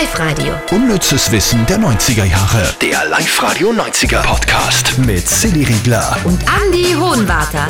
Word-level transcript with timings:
Live-Radio. 0.00 0.54
Unnützes 0.70 1.30
Wissen 1.32 1.66
der 1.66 1.78
90er 1.78 2.24
Jahre. 2.24 2.74
Der 2.80 3.04
Live-Radio 3.10 3.72
90er 3.72 4.22
Podcast 4.22 4.96
mit 4.98 5.28
Silly 5.28 5.64
Riegler. 5.64 6.16
Und 6.24 6.40
Andy 6.64 6.94
Hohenwarter. 6.94 7.66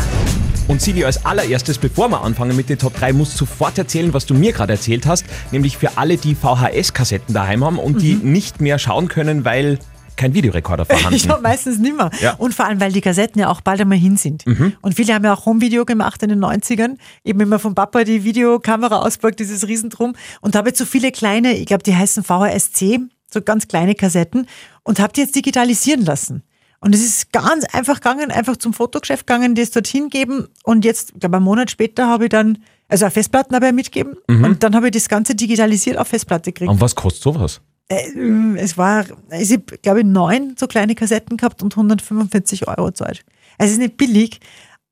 Und 0.69 0.80
Silly, 0.80 1.04
als 1.04 1.27
allererstes, 1.27 1.79
bevor 1.79 2.08
wir 2.11 2.22
anfangen 2.22 2.54
mit 2.54 2.69
den 2.69 2.79
Top 2.79 2.95
3, 2.95 3.12
musst 3.12 3.35
du 3.35 3.38
sofort 3.38 3.77
erzählen, 3.77 4.14
was 4.14 4.24
du 4.27 4.35
mir 4.35 4.53
gerade 4.53 4.74
erzählt 4.74 5.04
hast. 5.06 5.24
Nämlich 5.50 5.77
für 5.77 5.98
alle, 5.98 6.16
die 6.16 6.37
VHS-Kassetten 6.37 7.35
daheim 7.35 7.65
haben 7.65 7.79
und 7.79 8.01
die 8.01 8.15
nicht 8.15 8.61
mehr 8.61 8.79
schauen 8.79 9.09
können, 9.09 9.45
weil 9.45 9.81
kein 10.17 10.35
Videorekorder 10.35 10.85
vorhanden. 10.87 11.19
Ja, 11.19 11.38
meistens 11.42 11.79
nimmer. 11.79 12.10
Ja. 12.21 12.35
Und 12.35 12.54
vor 12.54 12.67
allem, 12.67 12.81
weil 12.81 12.92
die 12.92 13.01
Kassetten 13.01 13.40
ja 13.40 13.49
auch 13.49 13.61
bald 13.61 13.81
einmal 13.81 13.99
hin 13.99 14.17
sind. 14.17 14.44
Und 14.81 14.94
viele 14.94 15.15
haben 15.15 15.24
ja 15.24 15.35
auch 15.35 15.47
Homevideo 15.47 15.85
gemacht 15.85 16.23
in 16.23 16.29
den 16.29 16.45
90ern. 16.45 16.97
Eben 17.24 17.41
immer 17.41 17.59
vom 17.59 17.74
Papa 17.74 18.05
die 18.05 18.25
Videokamera 18.25 19.01
auspackt, 19.02 19.41
dieses 19.41 19.66
Riesendrum. 19.66 20.15
Und 20.41 20.56
habe 20.56 20.70
ich 20.70 20.77
so 20.77 20.84
viele 20.84 21.12
kleine, 21.12 21.55
ich 21.55 21.66
glaube, 21.66 21.83
die 21.83 21.95
heißen 21.95 22.25
VHS-C, 22.25 23.01
so 23.33 23.43
ganz 23.43 23.69
kleine 23.69 23.95
Kassetten 23.95 24.47
und 24.83 25.01
habe 25.01 25.12
die 25.12 25.23
jetzt 25.23 25.35
digitalisieren 25.35 26.05
lassen. 26.05 26.43
Und 26.80 26.95
es 26.95 27.01
ist 27.05 27.33
ganz 27.33 27.65
einfach 27.73 27.95
gegangen, 28.01 28.33
einfach 28.33 28.57
zum 28.57 28.74
Fotogeschäft 28.74 29.27
gegangen, 29.27 29.55
das 29.55 29.71
dorthin 29.71 30.09
geben. 30.09 30.49
Und 30.65 30.85
jetzt, 30.85 31.13
ich 31.15 31.21
glaube, 31.21 31.37
einen 31.37 31.45
Monat 31.45 31.71
später 31.71 32.09
habe 32.09 32.24
ich 32.24 32.30
dann, 32.30 32.59
also 32.88 33.07
auch 33.07 33.13
Festplatten 33.13 33.55
habe 33.55 33.69
ich 33.69 33.73
mitgegeben. 33.73 34.16
Und 34.27 34.65
dann 34.65 34.74
habe 34.74 34.87
ich 34.88 34.93
das 34.93 35.09
Ganze 35.09 35.37
digitalisiert 35.37 35.97
auf 35.97 36.09
Festplatte 36.09 36.51
gekriegt. 36.51 36.71
Und 36.71 36.80
was 36.80 36.97
kostet 36.97 37.23
sowas? 37.23 37.60
Äh, 37.89 38.57
es 38.57 38.77
war, 38.79 39.05
ich 39.39 39.53
habe, 39.53 39.79
glaube 39.83 40.01
ich, 40.01 40.07
neun 40.07 40.55
so 40.59 40.67
kleine 40.67 40.95
Kassetten 40.95 41.37
gehabt 41.37 41.63
und 41.63 41.75
145 41.77 42.69
Euro 42.69 42.91
Zeit. 42.93 43.25
Es 43.59 43.71
ist 43.71 43.79
nicht 43.79 43.97
billig, 43.97 44.41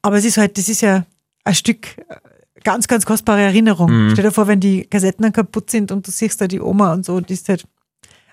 aber 0.03 0.17
es 0.19 0.25
ist 0.25 0.37
halt, 0.39 0.59
das 0.59 0.69
ist 0.69 0.81
ja 0.83 1.05
ein 1.45 1.55
Stück 1.55 1.97
äh, 1.99 2.17
ganz, 2.65 2.89
ganz 2.89 3.07
kostbare 3.07 3.41
Erinnerung. 3.43 4.11
Stell 4.13 4.25
dir 4.25 4.33
vor, 4.33 4.47
wenn 4.47 4.61
die 4.61 4.85
Kassetten 4.85 5.23
dann 5.23 5.33
kaputt 5.33 5.71
sind 5.71 5.93
und 5.93 6.07
du 6.07 6.11
siehst 6.11 6.41
da 6.41 6.47
die 6.47 6.61
Oma 6.61 6.93
und 6.93 7.05
so, 7.05 7.21
die 7.21 7.33
ist 7.33 7.49
halt, 7.49 7.65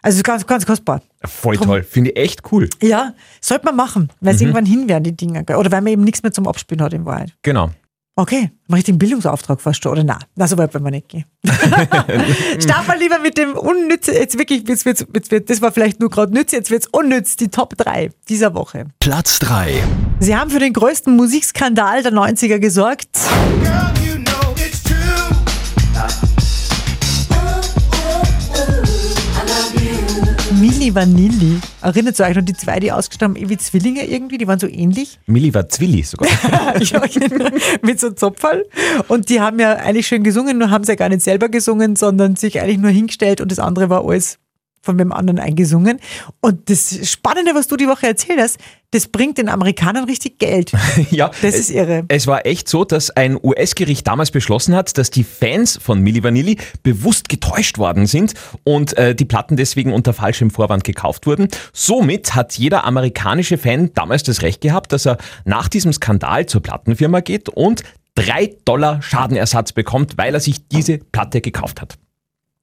also 0.01 0.21
ganz, 0.21 0.45
ganz 0.45 0.65
kostbar. 0.65 1.01
Voll 1.25 1.55
Drum- 1.57 1.67
toll, 1.67 1.83
finde 1.83 2.11
ich 2.11 2.17
echt 2.17 2.41
cool. 2.51 2.69
Ja, 2.81 3.13
sollte 3.41 3.65
man 3.65 3.75
machen, 3.75 4.09
weil 4.21 4.35
es 4.35 4.41
irgendwann 4.41 4.65
hin 4.65 4.87
werden, 4.87 5.03
die 5.03 5.15
Dinger. 5.15 5.43
Oder 5.57 5.71
weil 5.71 5.81
man 5.81 5.87
eben 5.93 6.03
nichts 6.03 6.21
mehr 6.23 6.31
zum 6.31 6.47
Abspielen 6.47 6.81
hat 6.81 6.93
in 6.93 7.05
Wahrheit. 7.05 7.33
Genau. 7.41 7.71
Okay, 8.19 8.49
mache 8.67 8.79
ich 8.79 8.85
den 8.85 8.97
Bildungsauftrag 8.97 9.61
fast 9.61 9.83
schon, 9.83 9.91
oder 9.91 10.03
nein? 10.03 10.17
Na, 10.35 10.47
so 10.47 10.57
weit 10.57 10.73
wollen 10.73 10.83
wir 10.83 10.89
nicht 10.89 11.07
gehen. 11.07 11.25
Starten 11.45 12.87
wir 12.87 12.97
lieber 12.97 13.19
mit 13.19 13.37
dem 13.37 13.55
unnütze, 13.55 14.11
jetzt 14.11 14.39
wirklich, 14.39 14.67
jetzt 14.67 14.85
wird's, 14.85 15.05
jetzt 15.13 15.29
wird, 15.29 15.51
das 15.51 15.61
war 15.61 15.71
vielleicht 15.71 15.99
nur 15.99 16.09
gerade 16.09 16.33
nütz, 16.33 16.51
jetzt 16.51 16.71
wird's 16.71 16.87
unnütz, 16.87 17.35
die 17.35 17.49
Top 17.49 17.77
3 17.77 18.09
dieser 18.27 18.55
Woche. 18.55 18.87
Platz 18.99 19.37
3. 19.37 19.83
Sie 20.19 20.35
haben 20.35 20.49
für 20.49 20.57
den 20.57 20.73
größten 20.73 21.15
Musikskandal 21.15 22.01
der 22.01 22.11
90er 22.11 22.57
gesorgt. 22.57 23.19
Vanilli. 30.97 31.59
Erinnert 31.83 32.19
ihr 32.19 32.25
euch 32.25 32.35
noch 32.35 32.43
die 32.43 32.53
zwei, 32.53 32.79
die 32.79 32.91
ausgestorben 32.91 33.37
haben, 33.37 33.49
wie 33.51 33.57
Zwillinge 33.57 34.03
irgendwie, 34.03 34.39
die 34.39 34.47
waren 34.47 34.57
so 34.57 34.65
ähnlich? 34.65 35.19
Milli 35.27 35.53
war 35.53 35.69
Zwilli 35.69 36.01
sogar. 36.01 36.27
Ja, 36.79 37.01
mit 37.83 37.99
so 37.99 38.09
Zopferl. 38.09 38.65
Und 39.07 39.29
die 39.29 39.39
haben 39.39 39.59
ja 39.59 39.75
eigentlich 39.75 40.07
schön 40.07 40.23
gesungen, 40.23 40.57
nur 40.57 40.71
haben 40.71 40.83
sie 40.83 40.93
ja 40.93 40.95
gar 40.95 41.09
nicht 41.09 41.21
selber 41.21 41.49
gesungen, 41.49 41.95
sondern 41.95 42.35
sich 42.35 42.59
eigentlich 42.59 42.79
nur 42.79 42.89
hingestellt 42.89 43.41
und 43.41 43.51
das 43.51 43.59
andere 43.59 43.91
war 43.91 44.05
alles 44.05 44.39
von 44.87 44.97
dem 44.97 45.11
anderen 45.11 45.37
eingesungen. 45.37 45.99
Und 46.39 46.69
das 46.69 46.97
Spannende, 47.09 47.53
was 47.53 47.67
du 47.67 47.75
die 47.75 47.87
Woche 47.87 48.07
erzählt 48.07 48.39
hast, 48.39 48.57
das 48.91 49.09
bringt 49.09 49.37
den 49.37 49.49
Amerikanern 49.49 50.05
richtig 50.05 50.39
Geld. 50.39 50.71
ja, 51.11 51.29
Das 51.41 51.55
ist 51.55 51.69
irre. 51.69 52.05
Es 52.07 52.25
war 52.25 52.45
echt 52.45 52.69
so, 52.69 52.85
dass 52.85 53.09
ein 53.09 53.37
US-Gericht 53.41 54.07
damals 54.07 54.31
beschlossen 54.31 54.73
hat, 54.75 54.97
dass 54.97 55.11
die 55.11 55.25
Fans 55.25 55.77
von 55.81 55.99
Milli 55.99 56.23
Vanilli 56.23 56.57
bewusst 56.83 57.27
getäuscht 57.27 57.79
worden 57.79 58.07
sind 58.07 58.33
und 58.63 58.97
äh, 58.97 59.13
die 59.13 59.25
Platten 59.25 59.57
deswegen 59.57 59.91
unter 59.91 60.13
falschem 60.13 60.51
Vorwand 60.51 60.85
gekauft 60.85 61.27
wurden. 61.27 61.49
Somit 61.73 62.33
hat 62.33 62.53
jeder 62.53 62.85
amerikanische 62.85 63.57
Fan 63.57 63.91
damals 63.93 64.23
das 64.23 64.41
Recht 64.41 64.61
gehabt, 64.61 64.93
dass 64.93 65.05
er 65.05 65.17
nach 65.43 65.67
diesem 65.67 65.91
Skandal 65.91 66.45
zur 66.45 66.61
Plattenfirma 66.61 67.19
geht 67.19 67.49
und 67.49 67.83
drei 68.15 68.55
Dollar 68.63 69.01
Schadenersatz 69.01 69.73
bekommt, 69.73 70.17
weil 70.17 70.33
er 70.33 70.39
sich 70.39 70.69
diese 70.69 70.97
Platte 70.97 71.41
gekauft 71.41 71.81
hat. 71.81 71.97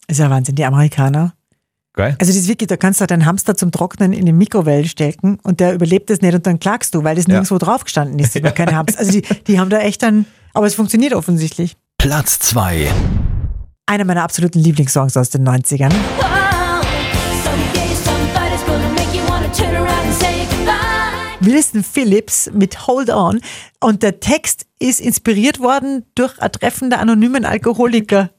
Ist 0.09 0.21
ja 0.21 0.31
Wahnsinn, 0.31 0.55
die 0.55 0.65
Amerikaner. 0.65 1.35
Geil? 1.97 2.17
Also 2.21 2.33
das 2.33 2.41
ist 2.41 2.49
wirklich, 2.49 2.67
da 2.67 2.77
kannst 2.77 3.01
du 3.01 3.07
deinen 3.07 3.25
Hamster 3.25 3.57
zum 3.57 3.71
Trocknen 3.71 4.13
in 4.13 4.27
die 4.27 4.33
Mikrowelle 4.33 4.85
stecken 4.87 5.39
und 5.45 5.61
der 5.61 5.75
überlebt 5.75 6.11
es 6.11 6.21
nicht 6.23 6.35
und 6.35 6.45
dann 6.47 6.59
klagst 6.59 6.95
du, 6.95 7.05
weil 7.05 7.15
das 7.15 7.29
nirgendwo 7.29 7.57
drauf 7.59 7.85
gestanden 7.85 8.19
ist. 8.19 8.35
über 8.35 8.51
keine 8.51 8.75
Hamster. 8.77 8.99
Also 8.99 9.13
die, 9.13 9.23
die 9.47 9.61
haben 9.61 9.71
da 9.71 9.79
echt 9.79 10.03
dann, 10.03 10.27
aber 10.55 10.67
es 10.67 10.75
funktioniert 10.75 11.15
offensichtlich. 11.15 11.77
Platz 11.99 12.41
2. 12.41 12.91
Einer 13.87 14.05
meiner 14.05 14.25
absoluten 14.25 14.59
Lieblingssongs 14.59 15.17
aus 15.17 15.31
den 15.31 15.47
90ern. 15.49 15.93
Someday 17.45 17.95
somebody's 18.05 18.65
gonna 18.67 18.89
make 18.89 19.17
you 19.17 19.23
wanna 19.29 19.49
turn 19.53 19.77
around 19.77 20.05
and 20.05 20.15
say 20.15 20.47
goodbye. 20.51 21.47
Wilson 21.47 21.85
Phillips 21.85 22.51
mit 22.53 22.87
Hold 22.89 23.11
On. 23.11 23.41
Und 23.81 24.03
der 24.03 24.19
Text 24.19 24.67
ist 24.81 25.01
inspiriert 25.01 25.61
worden 25.61 26.05
durch 26.17 26.41
ein 26.41 26.51
Treffen 26.51 26.91
der 26.91 27.01
anonymen 27.01 27.45
Alkoholiker. 27.45 28.31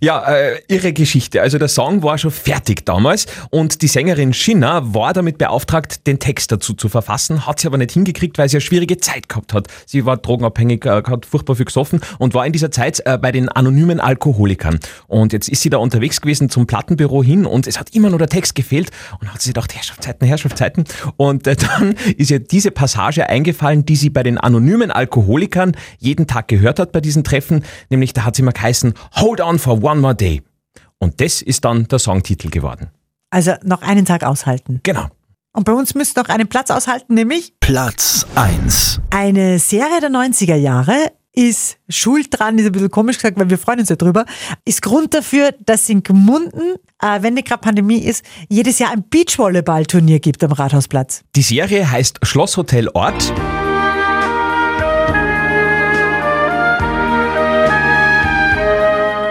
Ja, 0.00 0.24
äh, 0.24 0.60
irre 0.68 0.92
Geschichte. 0.92 1.42
Also 1.42 1.58
der 1.58 1.68
Song 1.68 2.02
war 2.02 2.18
schon 2.18 2.30
fertig 2.30 2.84
damals 2.84 3.26
und 3.50 3.82
die 3.82 3.88
Sängerin 3.88 4.32
Shinna 4.32 4.94
war 4.94 5.12
damit 5.12 5.38
beauftragt, 5.38 6.06
den 6.06 6.18
Text 6.18 6.52
dazu 6.52 6.74
zu 6.74 6.88
verfassen, 6.88 7.46
hat 7.46 7.60
sie 7.60 7.66
aber 7.66 7.78
nicht 7.78 7.92
hingekriegt, 7.92 8.38
weil 8.38 8.48
sie 8.48 8.56
eine 8.56 8.60
schwierige 8.60 8.98
Zeit 8.98 9.28
gehabt 9.28 9.52
hat. 9.52 9.68
Sie 9.86 10.04
war 10.04 10.16
drogenabhängig, 10.16 10.84
äh, 10.84 11.02
hat 11.04 11.26
furchtbar 11.26 11.56
viel 11.56 11.66
gesoffen 11.66 12.00
und 12.18 12.34
war 12.34 12.46
in 12.46 12.52
dieser 12.52 12.70
Zeit 12.70 13.02
äh, 13.06 13.18
bei 13.18 13.32
den 13.32 13.48
anonymen 13.48 14.00
Alkoholikern. 14.00 14.78
Und 15.06 15.32
jetzt 15.32 15.48
ist 15.48 15.62
sie 15.62 15.70
da 15.70 15.78
unterwegs 15.78 16.20
gewesen 16.20 16.48
zum 16.50 16.66
Plattenbüro 16.66 17.22
hin 17.22 17.46
und 17.46 17.66
es 17.66 17.80
hat 17.80 17.94
immer 17.94 18.10
nur 18.10 18.18
der 18.18 18.28
Text 18.28 18.54
gefehlt 18.54 18.90
und 19.20 19.32
hat 19.32 19.42
sie 19.42 19.50
gedacht, 19.50 19.74
Herrschaftszeiten, 19.74 20.26
Herrschaftszeiten. 20.26 20.84
Und 21.16 21.46
äh, 21.46 21.56
dann 21.78 21.94
ist 22.16 22.30
ihr 22.30 22.38
diese 22.38 22.70
Passage 22.70 23.28
eingefallen, 23.28 23.84
die 23.84 23.96
sie 23.96 24.10
bei 24.10 24.22
den 24.22 24.38
anonymen 24.38 24.90
Alkoholikern 24.90 25.76
jeden 25.98 26.26
Tag 26.26 26.48
gehört 26.48 26.78
hat 26.78 26.92
bei 26.92 27.00
diesen 27.00 27.24
Treffen, 27.24 27.64
nämlich 27.90 28.12
da 28.12 28.24
hat 28.24 28.36
sie 28.36 28.42
mal 28.42 28.52
geheißen, 28.52 28.94
Hold 29.16 29.40
on 29.40 29.58
for 29.58 29.82
one 29.88 30.00
more 30.00 30.14
day. 30.14 30.42
Und 30.98 31.20
das 31.20 31.42
ist 31.42 31.64
dann 31.64 31.88
der 31.88 31.98
Songtitel 31.98 32.50
geworden. 32.50 32.90
Also 33.30 33.54
noch 33.64 33.82
einen 33.82 34.04
Tag 34.04 34.24
aushalten. 34.24 34.80
Genau. 34.82 35.06
Und 35.52 35.64
bei 35.64 35.72
uns 35.72 35.94
müsst 35.94 36.16
noch 36.16 36.28
einen 36.28 36.48
Platz 36.48 36.70
aushalten, 36.70 37.14
nämlich 37.14 37.54
Platz 37.60 38.26
1. 38.34 39.00
eine 39.10 39.58
Serie 39.58 40.00
der 40.00 40.10
90er 40.10 40.54
Jahre 40.54 41.12
ist 41.32 41.78
schuld 41.88 42.28
dran, 42.30 42.58
ist 42.58 42.66
ein 42.66 42.72
bisschen 42.72 42.90
komisch 42.90 43.16
gesagt, 43.16 43.38
weil 43.38 43.48
wir 43.48 43.58
freuen 43.58 43.78
uns 43.80 43.88
ja 43.88 43.96
drüber, 43.96 44.24
ist 44.64 44.82
Grund 44.82 45.14
dafür, 45.14 45.54
dass 45.64 45.88
in 45.88 46.02
Gmunden, 46.02 46.74
äh, 47.00 47.22
wenn 47.22 47.34
nicht 47.34 47.46
gerade 47.46 47.60
Pandemie 47.60 47.98
ist, 47.98 48.24
jedes 48.48 48.78
Jahr 48.80 48.90
ein 48.90 49.04
Beachvolleyball-Turnier 49.08 50.18
gibt 50.18 50.42
am 50.42 50.52
Rathausplatz. 50.52 51.22
Die 51.36 51.42
Serie 51.42 51.88
heißt 51.88 52.18
Schlosshotel 52.22 52.88
Ort. 52.88 53.32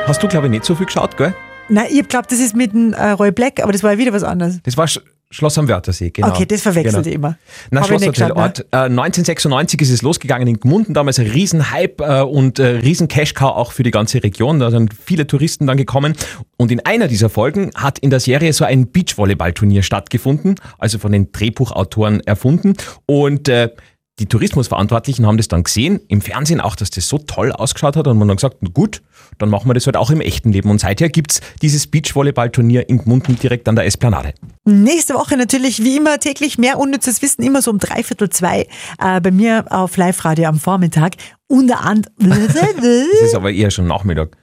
Hast 0.08 0.24
du, 0.24 0.30
glaube 0.30 0.48
ich, 0.48 0.52
nicht 0.52 0.64
so 0.64 0.74
viel 0.74 0.86
geschaut, 0.86 1.18
gell? 1.18 1.36
Na, 1.68 1.84
ich 1.90 2.08
glaube, 2.08 2.28
das 2.30 2.40
ist 2.40 2.56
mit 2.56 2.72
dem 2.72 2.94
äh, 2.94 3.10
Roy 3.10 3.30
Black, 3.32 3.62
aber 3.62 3.74
das 3.74 3.84
war 3.84 3.92
ja 3.92 3.98
wieder 3.98 4.14
was 4.14 4.24
anderes. 4.24 4.62
Das 4.64 4.78
war 4.78 4.88
Sch 4.88 5.02
Schloss 5.30 5.58
am 5.58 5.68
Wörthersee, 5.68 6.12
genau. 6.12 6.30
Okay, 6.30 6.46
das 6.46 6.62
verwechselt 6.62 7.04
genau. 7.04 7.08
ihr 7.08 7.16
immer. 7.16 7.38
Na, 7.70 7.82
Hab 7.82 7.92
ich 7.92 8.18
ne? 8.18 8.34
Ort. 8.34 8.62
Äh, 8.72 8.78
1996 8.78 9.82
ist 9.82 9.90
es 9.90 10.02
losgegangen 10.02 10.48
in 10.48 10.62
Gmunden, 10.62 10.94
damals 10.94 11.20
ein 11.20 11.28
Riesenhype 11.28 12.02
äh, 12.02 12.22
und 12.22 12.60
äh, 12.60 12.68
riesen 12.68 13.10
Cash-Cow 13.10 13.58
auch 13.58 13.74
für 13.74 13.84
die 13.84 13.92
ganze 13.92 14.24
Region. 14.24 14.62
Da 14.62 14.72
sind 14.72 14.94
viele 14.94 15.28
Touristen 15.28 15.68
dann 15.68 15.76
gekommen. 15.76 16.14
Und 16.56 16.72
in 16.72 16.86
einer 16.86 17.10
dieser 17.10 17.30
Folgen 17.30 17.72
hat 17.76 18.00
in 18.00 18.10
der 18.10 18.22
Serie 18.22 18.54
so 18.54 18.64
ein 18.64 18.90
Beachvolleyball-Turnier 18.90 19.84
stattgefunden, 19.84 20.56
also 20.78 20.98
von 20.98 21.12
den 21.12 21.34
Drehbuchautoren 21.34 22.22
erfunden. 22.22 22.76
Und 23.06 23.50
äh, 23.50 23.72
die 24.20 24.26
Tourismusverantwortlichen 24.26 25.28
haben 25.28 25.38
das 25.38 25.48
dann 25.48 25.64
gesehen, 25.64 26.00
im 26.08 26.22
Fernsehen 26.22 26.60
auch, 26.60 26.76
dass 26.76 26.90
das 26.90 27.08
so 27.08 27.20
toll 27.20 27.52
ausgeschaut 27.52 27.96
hat 27.96 28.08
und 28.08 28.18
man 28.18 28.28
dann 28.28 28.38
gesagt, 28.38 28.58
na 28.62 28.70
gut, 28.74 29.04
dann 29.38 29.50
machen 29.50 29.70
wir 29.70 29.76
das 29.76 29.86
halt 29.86 29.96
auch 29.96 30.10
im 30.10 30.22
echten 30.22 30.52
Leben. 30.52 30.72
Und 30.72 30.80
seither 30.80 31.10
gibt's 31.10 31.42
dieses 31.62 31.86
Beachvolleyball-Turnier 31.88 32.90
in 32.90 32.98
Gmunden 32.98 33.38
direkt 33.38 33.70
an 33.70 33.76
der 33.76 33.86
Esplanade. 33.86 34.34
Nächste 34.66 35.14
Woche 35.14 35.38
natürlich 35.38 35.84
wie 35.84 35.98
immer 35.98 36.20
täglich 36.20 36.58
mehr 36.58 36.80
unnützes 36.80 37.22
Wissen, 37.22 37.44
immer 37.44 37.62
so 37.62 37.70
um 37.70 37.78
dreiviertel 37.78 38.30
zwei 38.30 38.68
äh, 39.00 39.22
bei 39.22 39.30
mir 39.30 39.66
auf 39.70 39.98
Live-Radio 39.98 40.46
am 40.48 40.60
Vormittag. 40.60 41.14
Unter 41.48 41.82
anderem. 41.82 42.14
Das 42.18 43.22
ist 43.22 43.36
aber 43.36 43.52
eher 43.52 43.72
schon 43.72 43.88
Nachmittag. 43.88 44.36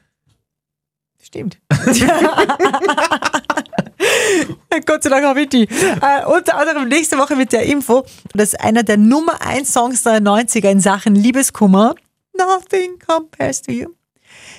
Stimmt. 1.21 1.59
Gott 4.87 5.03
sei 5.03 5.11
Dank 5.11 5.25
habe 5.25 5.43
ich 5.43 5.49
die. 5.49 5.63
Äh, 5.63 6.25
unter 6.27 6.57
anderem 6.57 6.89
nächste 6.89 7.19
Woche 7.19 7.37
mit 7.37 7.53
der 7.53 7.63
Info, 7.65 8.05
dass 8.35 8.55
einer 8.55 8.83
der 8.83 8.97
Nummer 8.97 9.41
1 9.41 9.73
Songs 9.73 10.03
der 10.03 10.21
90er 10.21 10.71
in 10.71 10.81
Sachen 10.81 11.15
Liebeskummer, 11.15 11.95
Nothing 12.37 12.99
Compares 13.07 13.63
to 13.63 13.73
You. 13.73 13.89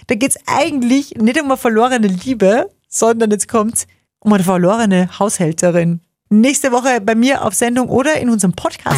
Da 0.07 0.15
geht 0.15 0.31
es 0.31 0.37
eigentlich 0.47 1.15
nicht 1.15 1.39
um 1.39 1.47
eine 1.47 1.57
verlorene 1.57 2.07
Liebe, 2.07 2.69
sondern 2.87 3.31
jetzt 3.31 3.47
kommt's 3.47 3.87
um 4.19 4.33
eine 4.33 4.43
verlorene 4.43 5.09
Haushälterin. 5.19 6.01
Nächste 6.29 6.71
Woche 6.71 7.01
bei 7.01 7.15
mir 7.15 7.43
auf 7.43 7.53
Sendung 7.53 7.89
oder 7.89 8.19
in 8.19 8.29
unserem 8.29 8.53
Podcast. 8.53 8.97